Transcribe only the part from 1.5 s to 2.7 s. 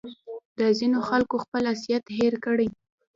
اصلیت هېر کړی